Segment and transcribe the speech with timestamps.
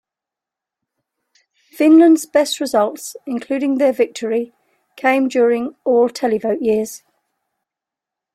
[1.69, 4.51] Finland's best results, including their victory,
[4.95, 7.03] came during all-televote years.